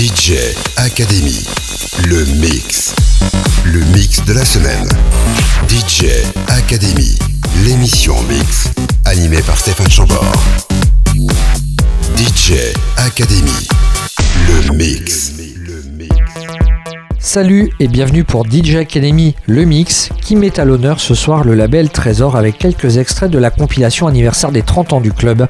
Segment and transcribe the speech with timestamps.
[0.00, 0.32] DJ
[0.78, 1.44] Academy,
[2.08, 2.94] le mix.
[3.66, 4.88] Le mix de la semaine.
[5.68, 6.06] DJ
[6.48, 7.18] Academy,
[7.66, 8.70] l'émission mix,
[9.04, 10.32] animée par Stéphane Chambord.
[12.16, 13.68] DJ Academy,
[14.48, 15.34] le mix.
[17.18, 21.54] Salut et bienvenue pour DJ Academy Le Mix qui met à l'honneur ce soir le
[21.54, 25.46] label Trésor avec quelques extraits de la compilation anniversaire des 30 ans du club.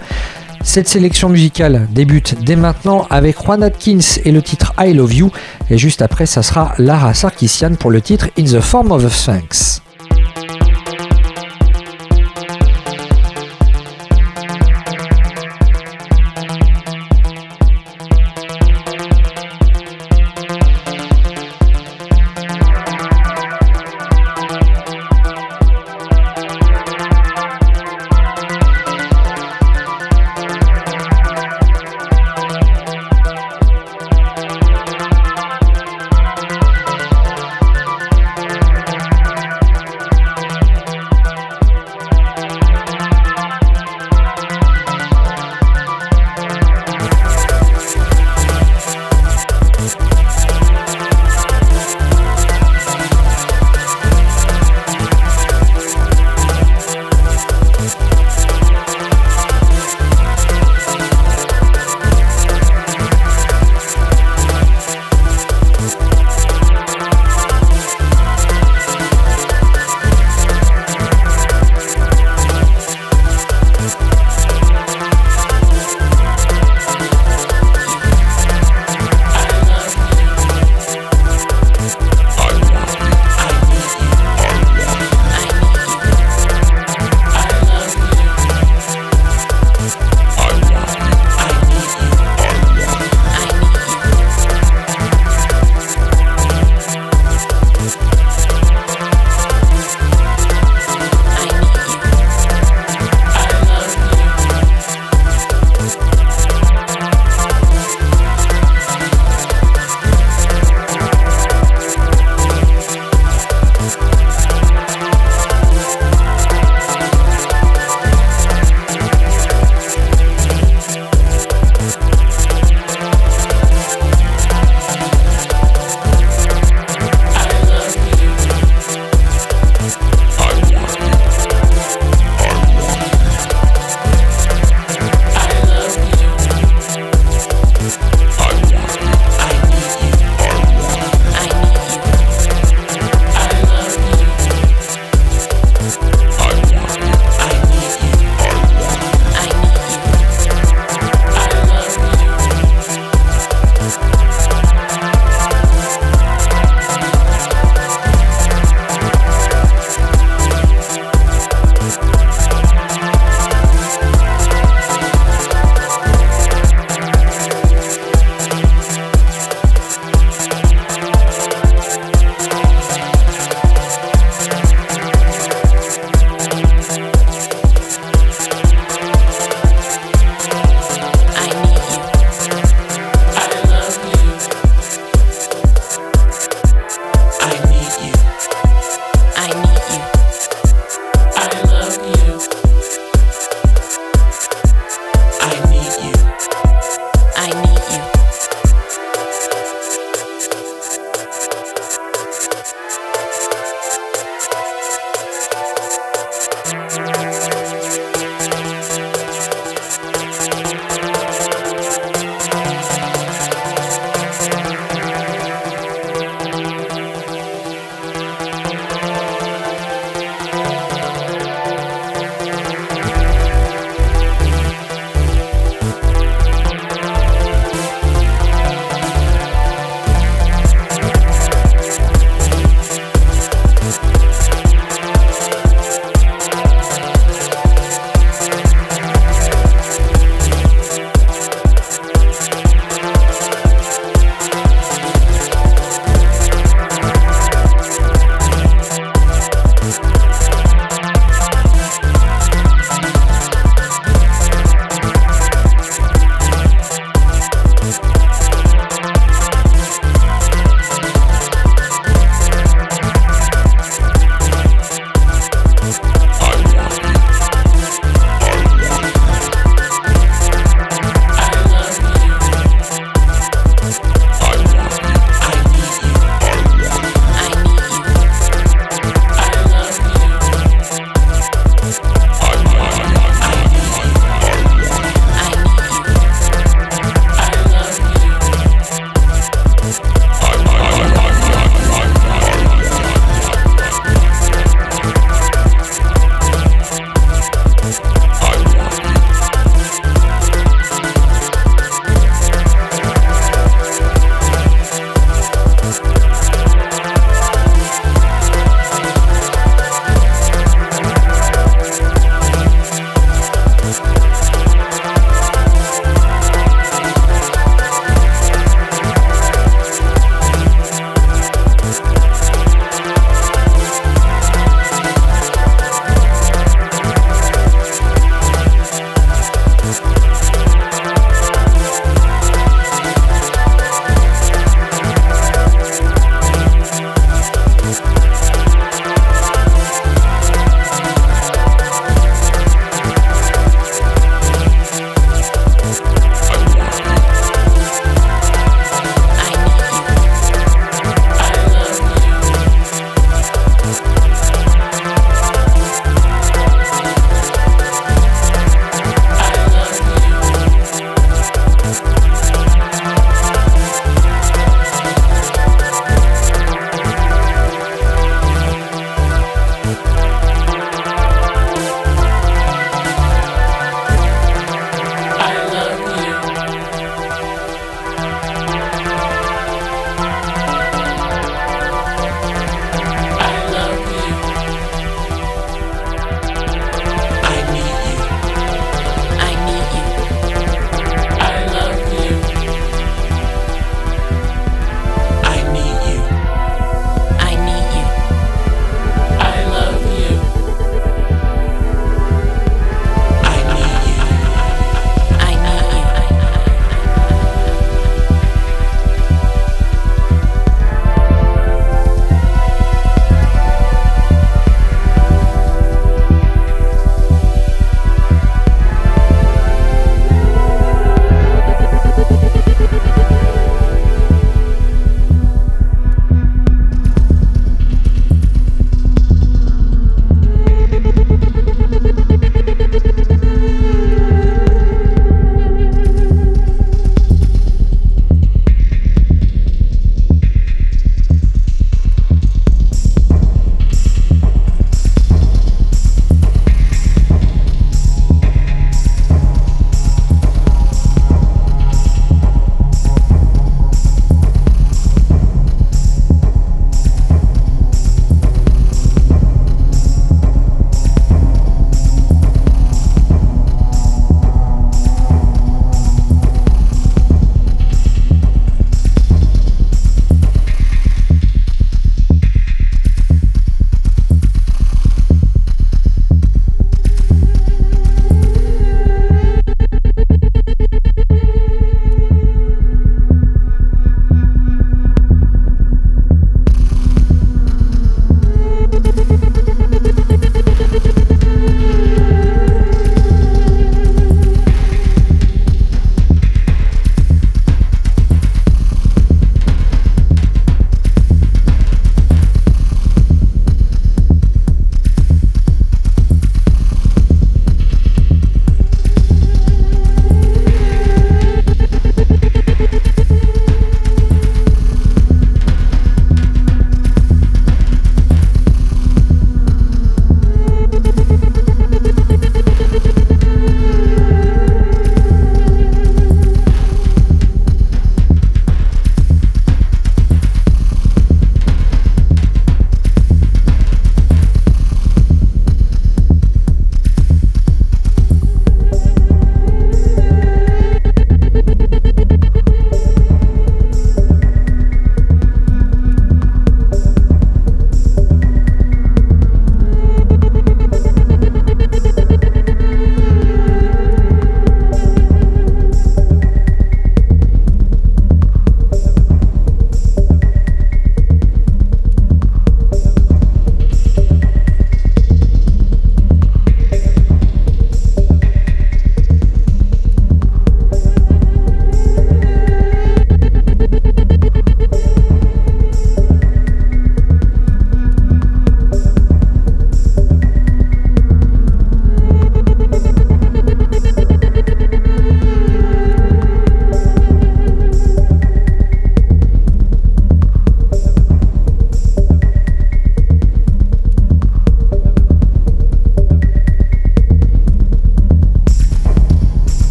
[0.63, 5.31] Cette sélection musicale débute dès maintenant avec Juan Atkins et le titre I Love You
[5.71, 9.11] et juste après ça sera Lara Sarkissian pour le titre In the Form of a
[9.11, 9.83] Sphinx.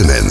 [0.00, 0.21] Mix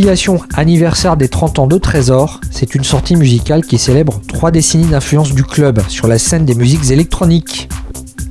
[0.00, 4.86] compilation anniversaire des 30 ans de Trésor, c'est une sortie musicale qui célèbre trois décennies
[4.86, 7.68] d'influence du club sur la scène des musiques électroniques.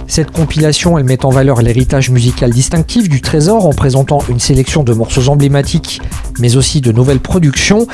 [0.07, 4.81] Cette compilation, elle met en valeur l'héritage musical distinctif du Trésor en présentant une sélection
[4.81, 6.01] de morceaux emblématiques,
[6.39, 7.85] mais aussi de nouvelles productions.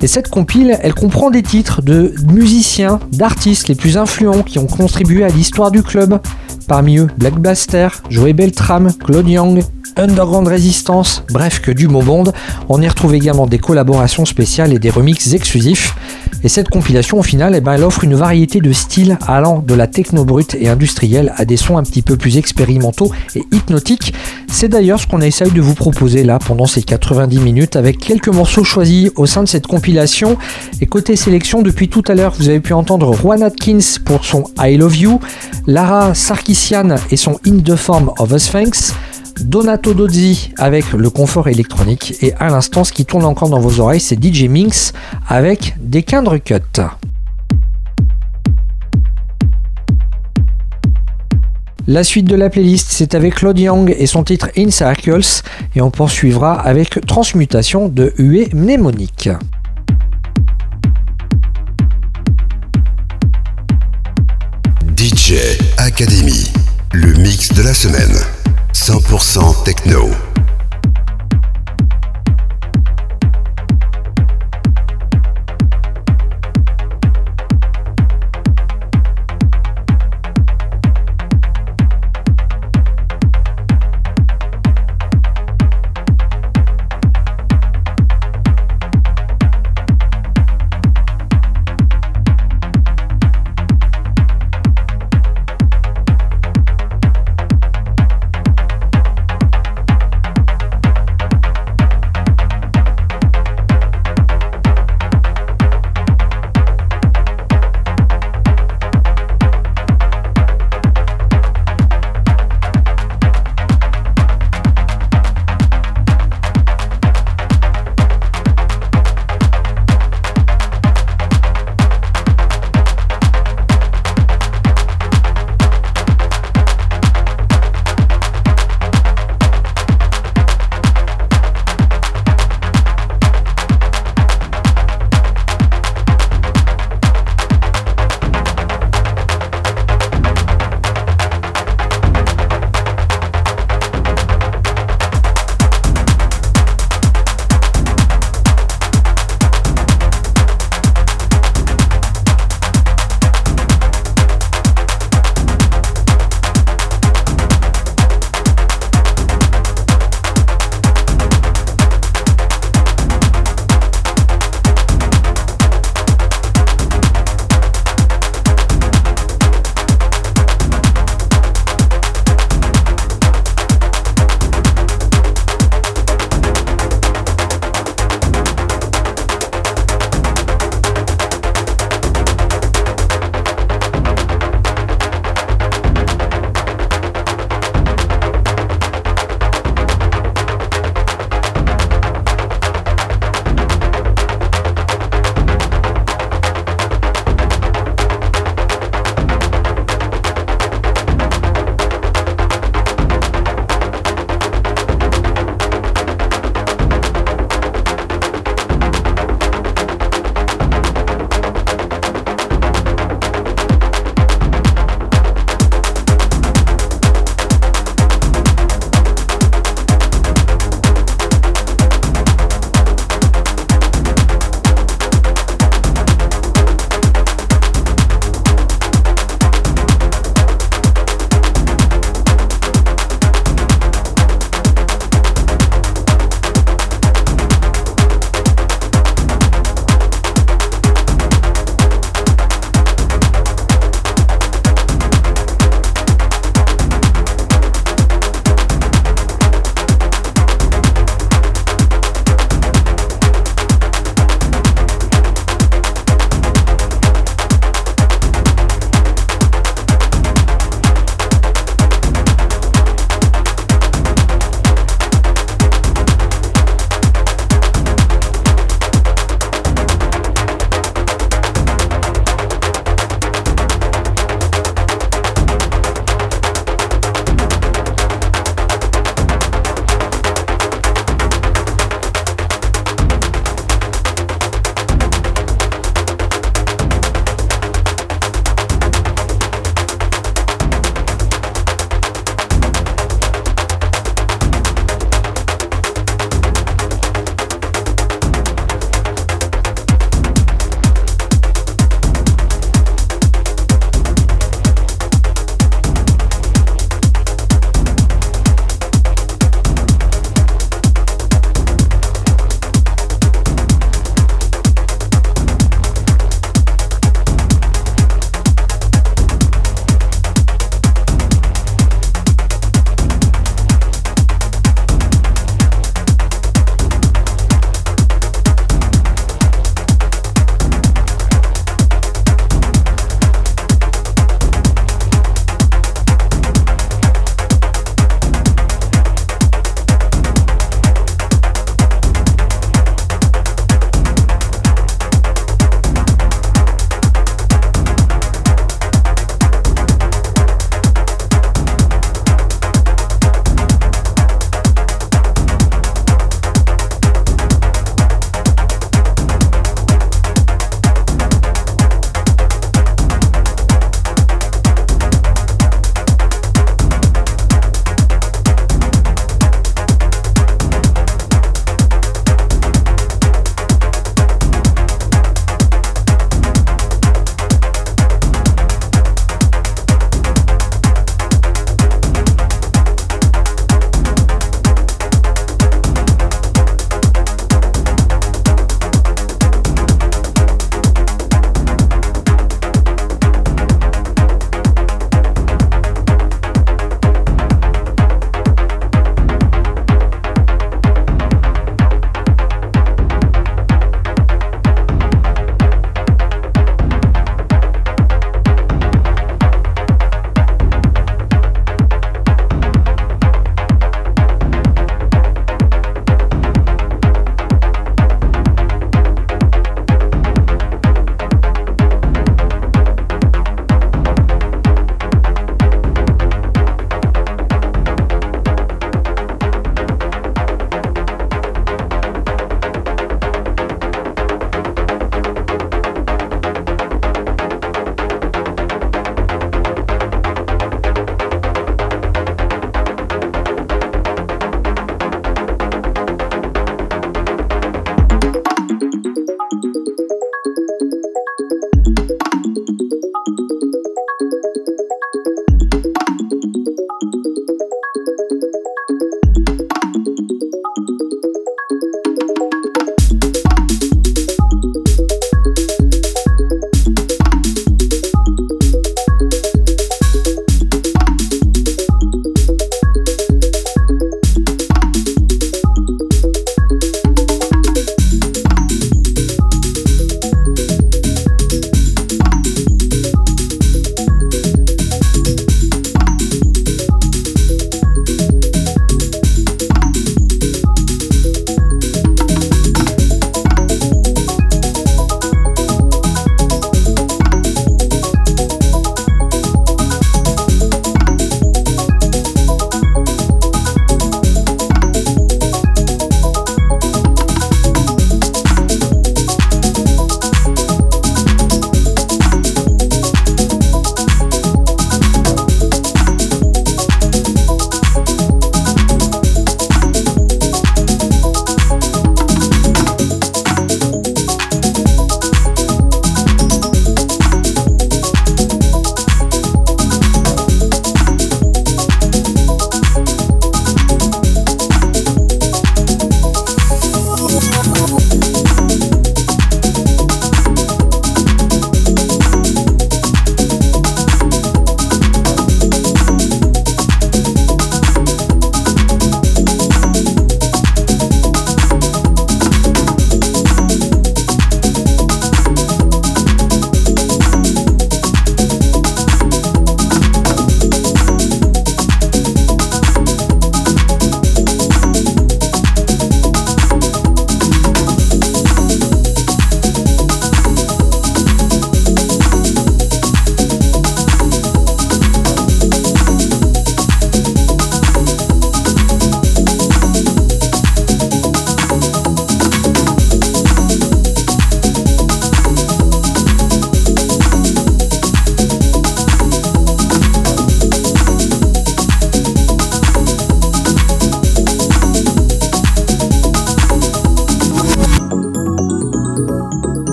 [0.00, 4.68] Et cette compile, elle comprend des titres de musiciens, d'artistes les plus influents qui ont
[4.68, 6.20] contribué à l'histoire du club.
[6.68, 9.64] Parmi eux, Black Blaster, Joey Beltram, Claude Young,
[9.98, 12.32] Underground Resistance, bref que du beau monde.
[12.68, 15.94] On y retrouve également des collaborations spéciales et des remixes exclusifs.
[16.44, 19.74] Et cette compilation, au final, eh ben, elle offre une variété de styles allant de
[19.74, 24.14] la techno brute et industrielle à des sons un petit peu plus expérimentaux et hypnotiques.
[24.46, 28.28] C'est d'ailleurs ce qu'on essaye de vous proposer là pendant ces 90 minutes avec quelques
[28.28, 30.36] morceaux choisis au sein de cette compilation.
[30.80, 34.44] Et côté sélection, depuis tout à l'heure, vous avez pu entendre Juan Atkins pour son
[34.60, 35.20] I Love You,
[35.66, 38.94] Lara Sarkissian et son In the Form of a Sphinx.
[39.44, 43.80] Donato Dozzi avec le confort électronique et à l'instant ce qui tourne encore dans vos
[43.80, 44.92] oreilles c'est DJ Minx
[45.28, 46.80] avec des Kindre Cut.
[51.90, 55.42] La suite de la playlist, c'est avec Claude Young et son titre In Circles,
[55.74, 59.30] et on poursuivra avec Transmutation de Hué Mnémonique.
[64.94, 65.36] DJ
[65.78, 66.52] Academy,
[66.92, 68.37] le mix de la semaine.
[68.78, 70.47] 100% techno.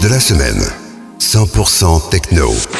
[0.00, 0.62] De la semaine.
[1.18, 2.79] 100% techno.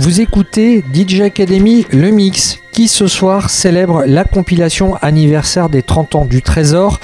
[0.00, 6.14] Vous écoutez DJ Academy Le Mix, qui ce soir célèbre la compilation anniversaire des 30
[6.14, 6.98] ans du Trésor.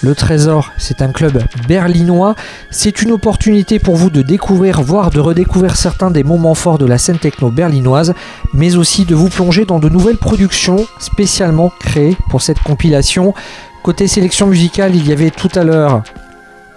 [0.00, 2.36] Le Trésor, c'est un club berlinois.
[2.70, 6.86] C'est une opportunité pour vous de découvrir, voire de redécouvrir certains des moments forts de
[6.86, 8.14] la scène techno berlinoise,
[8.54, 13.34] mais aussi de vous plonger dans de nouvelles productions spécialement créées pour cette compilation.
[13.82, 16.02] Côté sélection musicale, il y avait tout à l'heure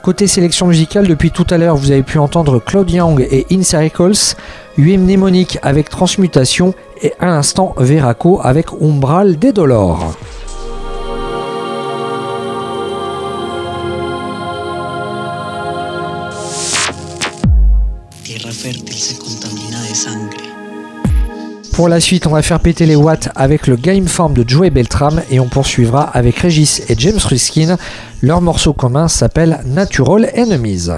[0.02, 3.62] Côté sélection musicale, depuis tout à l'heure, vous avez pu entendre Claude Young et In
[3.62, 4.36] Circles,
[4.80, 6.74] UM Mnemonic avec Transmutation
[7.04, 10.16] et à l'instant Veraco avec Umbral des Dolores.
[21.74, 24.70] Pour la suite, on va faire péter les watts avec le Game Form de Joey
[24.70, 27.78] Beltram et on poursuivra avec Regis et James Ruskin.
[28.22, 30.90] Leur morceau commun s'appelle Natural Enemies.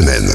[0.00, 0.31] Mix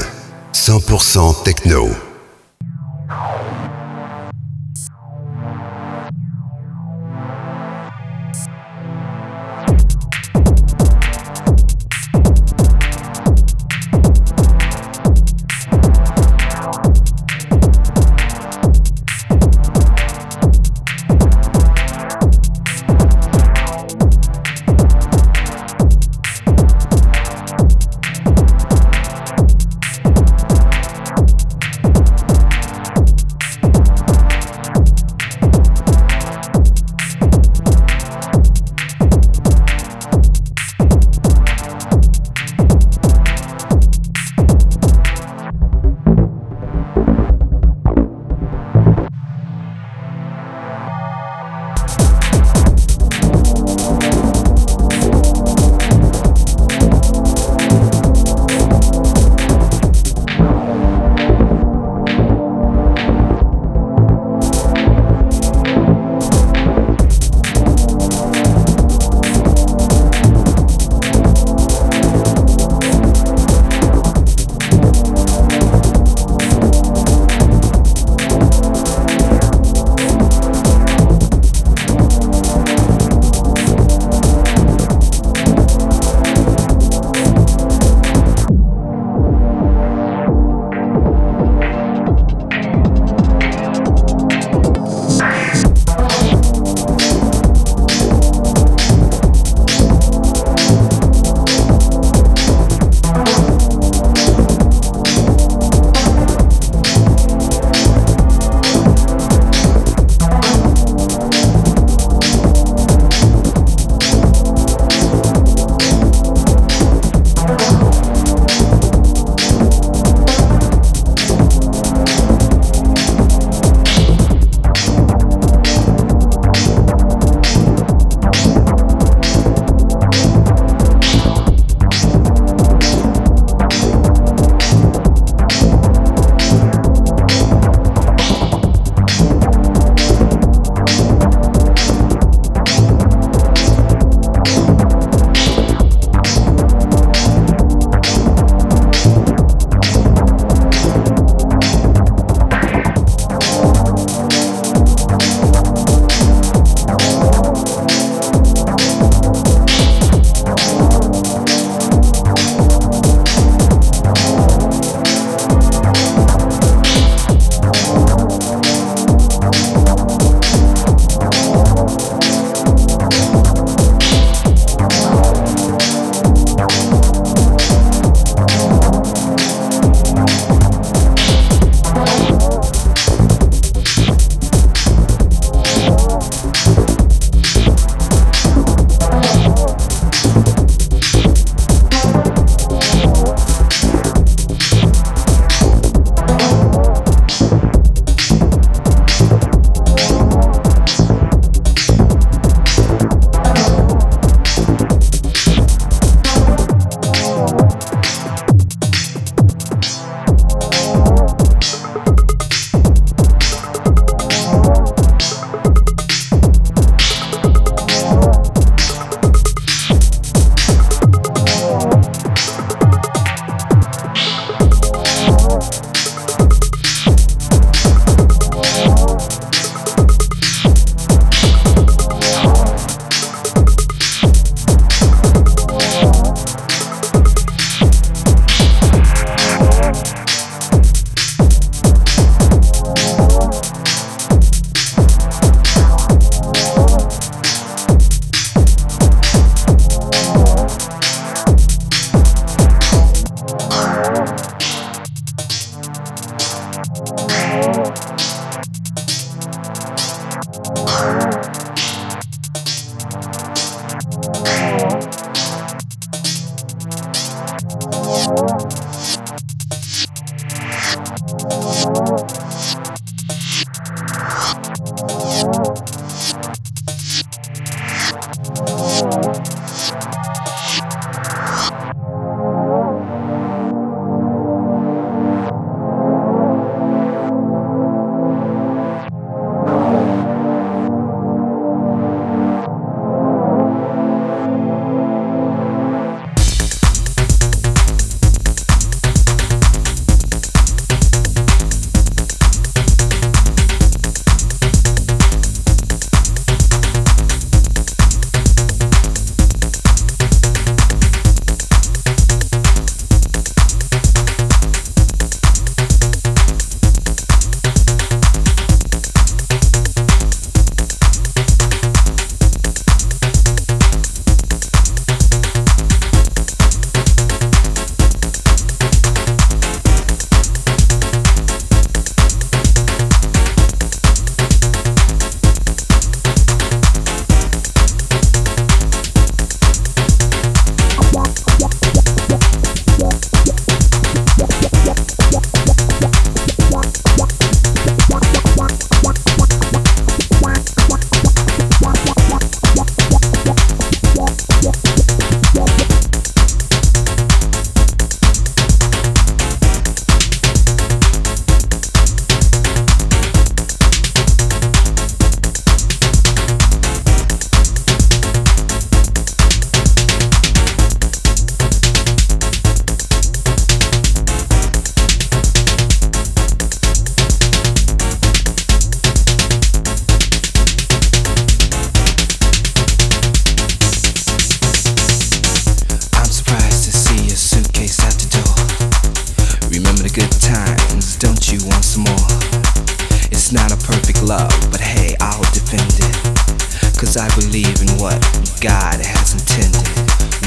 [393.50, 396.98] It's not a perfect love, but hey, I'll defend it.
[396.98, 398.20] Cause I believe in what
[398.60, 399.88] God has intended.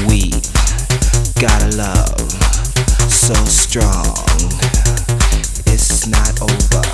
[0.06, 0.30] We
[1.42, 2.30] got a love
[3.10, 4.14] so strong.
[5.66, 6.91] It's not over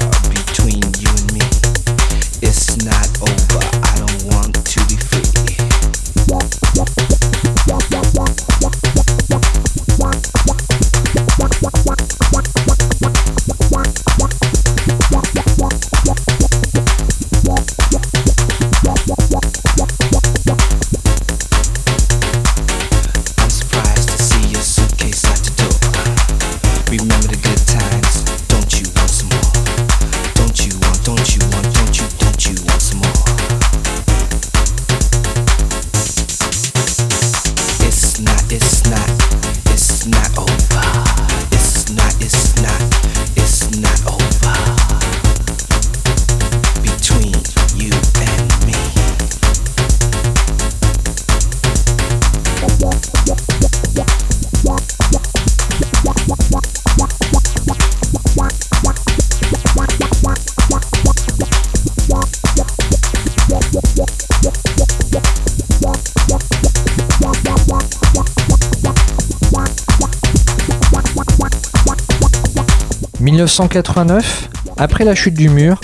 [73.48, 75.80] 1989, après la chute du mur,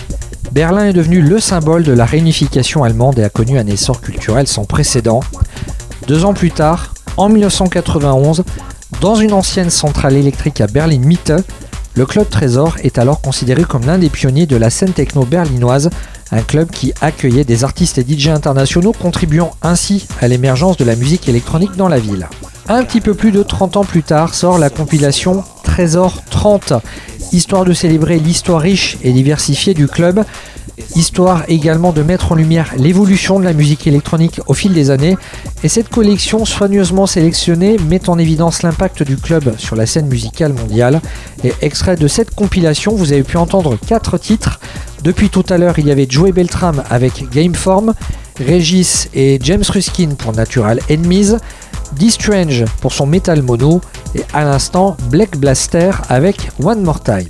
[0.53, 4.47] Berlin est devenu le symbole de la réunification allemande et a connu un essor culturel
[4.47, 5.21] sans précédent.
[6.07, 8.45] Deux ans plus tard, en 1991,
[9.01, 11.33] dans une ancienne centrale électrique à Berlin-Mitte,
[11.95, 15.89] le Club Trésor est alors considéré comme l'un des pionniers de la scène techno berlinoise,
[16.33, 20.97] un club qui accueillait des artistes et DJ internationaux contribuant ainsi à l'émergence de la
[20.97, 22.29] musique électronique dans la ville.
[22.69, 26.75] Un petit peu plus de 30 ans plus tard sort la compilation Trésor 30,
[27.35, 30.25] histoire de célébrer l'histoire riche et diversifiée du club,
[30.97, 35.17] histoire également de mettre en lumière l'évolution de la musique électronique au fil des années,
[35.63, 40.53] et cette collection soigneusement sélectionnée met en évidence l'impact du club sur la scène musicale
[40.53, 41.01] mondiale.
[41.43, 44.61] Et extrait de cette compilation, vous avez pu entendre quatre titres.
[45.03, 47.95] Depuis tout à l'heure, il y avait Joey Beltram avec Gameform,
[48.41, 51.35] Regis et James Ruskin pour Natural Enemies,
[51.99, 53.81] D-Strange pour son Metal Mono,
[54.15, 57.29] et à l'instant Black Blaster avec One More Time.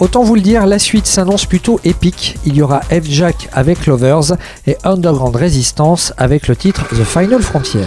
[0.00, 2.36] Autant vous le dire, la suite s'annonce plutôt épique.
[2.46, 4.36] Il y aura F-Jack avec Lovers
[4.66, 7.84] et Underground Resistance avec le titre The Final Frontier.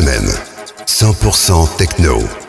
[0.00, 0.32] Semaine.
[0.86, 2.39] 100% techno.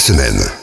[0.00, 0.59] Semaine.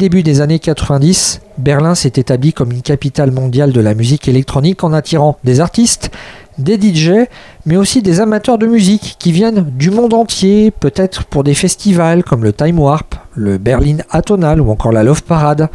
[0.00, 4.82] Début des années 90, Berlin s'est établi comme une capitale mondiale de la musique électronique
[4.82, 6.10] en attirant des artistes,
[6.56, 7.28] des DJ,
[7.66, 12.24] mais aussi des amateurs de musique qui viennent du monde entier, peut-être pour des festivals
[12.24, 15.68] comme le Time Warp, le Berlin Atonal ou encore la Love Parade.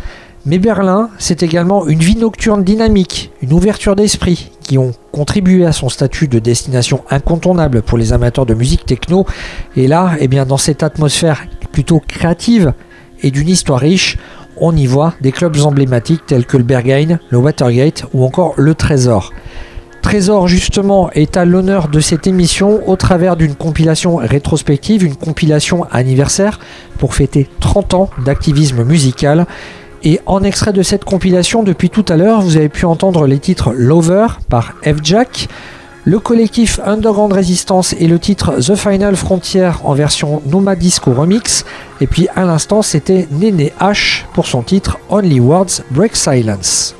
[0.48, 5.72] Mais Berlin, c'est également une vie nocturne dynamique, une ouverture d'esprit qui ont contribué à
[5.72, 9.28] son statut de destination incontournable pour les amateurs de musique techno.
[9.76, 12.74] Et là, eh bien, dans cette atmosphère plutôt créative
[13.24, 14.18] et d'une histoire riche,
[14.58, 18.74] on y voit des clubs emblématiques tels que le Berghain, le Watergate ou encore le
[18.74, 19.34] Trésor.
[20.02, 25.88] Trésor justement est à l'honneur de cette émission au travers d'une compilation rétrospective, une compilation
[25.92, 26.60] anniversaire
[27.00, 29.48] pour fêter 30 ans d'activisme musical.
[30.04, 33.40] Et en extrait de cette compilation, depuis tout à l'heure, vous avez pu entendre les
[33.40, 35.48] titres Lover par F-Jack,
[36.06, 41.66] le collectif Underground Resistance et le titre The Final Frontier en version Noma Disco Remix.
[42.00, 46.96] Et puis à l'instant, c'était Nene H pour son titre Only Words Break Silence.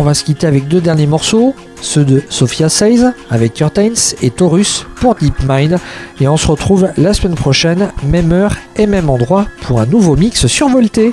[0.00, 4.30] On va se quitter avec deux derniers morceaux, ceux de Sophia Says avec Curtains et
[4.30, 5.76] Taurus pour Deep Mind.
[6.22, 10.16] Et on se retrouve la semaine prochaine, même heure et même endroit, pour un nouveau
[10.16, 11.12] mix survolté.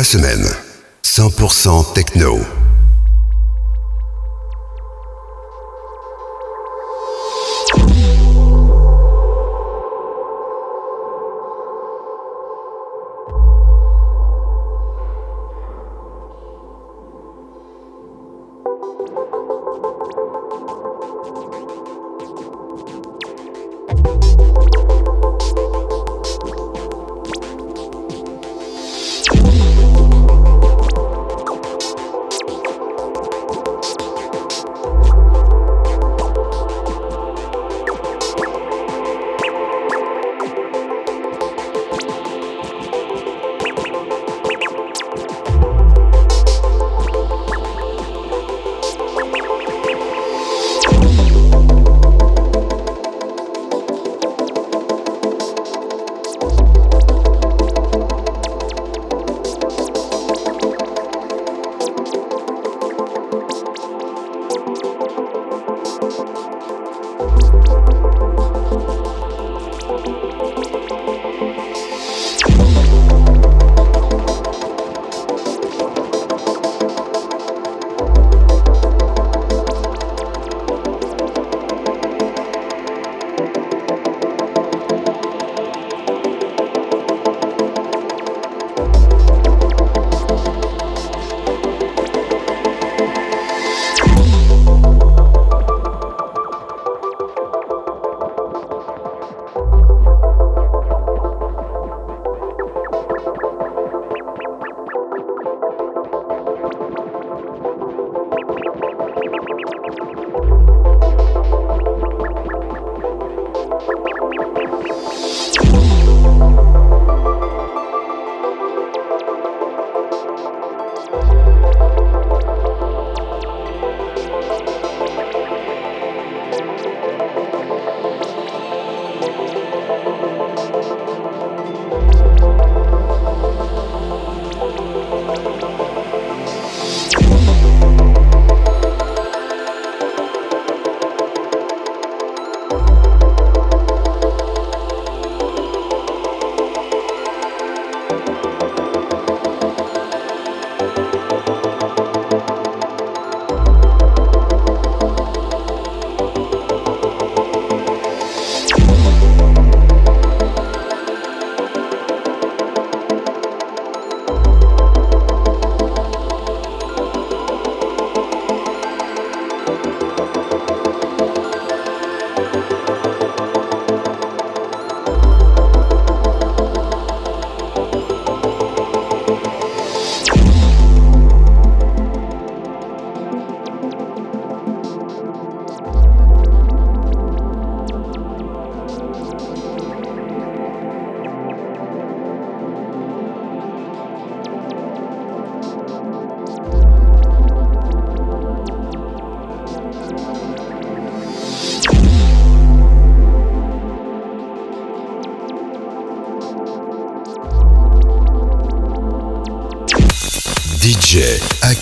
[0.00, 0.56] La semaine.
[1.02, 2.59] 100% techno.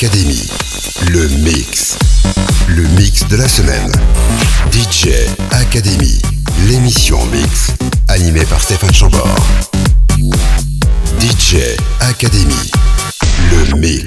[0.01, 0.47] Academy,
[1.11, 1.99] le mix.
[2.69, 3.91] Le mix de la semaine.
[4.70, 5.09] DJ
[5.51, 6.23] Academy,
[6.69, 7.73] l'émission mix,
[8.07, 9.35] animée par Stéphane Chambord.
[11.19, 12.70] DJ Academy,
[13.51, 13.98] le mix.